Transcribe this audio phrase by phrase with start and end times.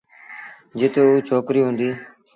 [0.79, 1.97] جت اُ ڇوڪريٚ هُݩديٚ۔